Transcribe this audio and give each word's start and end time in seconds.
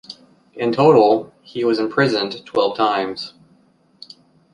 In 0.55 0.71
total, 0.71 1.31
he 1.43 1.63
was 1.63 1.77
imprisoned 1.77 2.43
twelve 2.43 2.75
times. 2.75 3.35